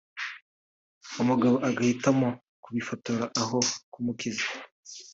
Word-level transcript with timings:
umugabo 1.21 1.55
agahitamo 1.67 2.27
kubifotora 2.63 3.23
aho 3.41 3.57
kumukiza 3.91 4.45